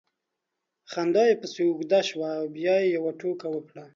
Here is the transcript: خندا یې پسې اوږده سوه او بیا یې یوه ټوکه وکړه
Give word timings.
خندا 0.91 1.23
یې 1.29 1.35
پسې 1.41 1.61
اوږده 1.65 1.99
سوه 2.09 2.29
او 2.39 2.45
بیا 2.55 2.75
یې 2.81 2.87
یوه 2.95 3.11
ټوکه 3.19 3.47
وکړه 3.51 3.85